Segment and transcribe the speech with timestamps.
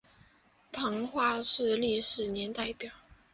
[0.71, 2.89] 彰化市历史年表